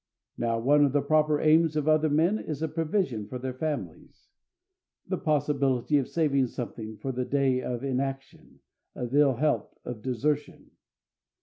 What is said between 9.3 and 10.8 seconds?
health, of desertion.